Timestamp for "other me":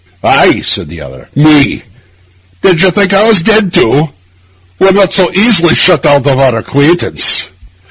0.99-1.83